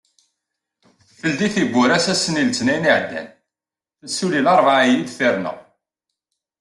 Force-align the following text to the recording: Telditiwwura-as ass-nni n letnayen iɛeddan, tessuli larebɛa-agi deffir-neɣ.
Telditiwwura-as 1.19 2.05
ass-nni 2.13 2.43
n 2.43 2.47
letnayen 2.49 2.89
iɛeddan, 2.91 3.27
tessuli 3.99 4.39
larebɛa-agi 4.41 5.01
deffir-neɣ. 5.07 5.57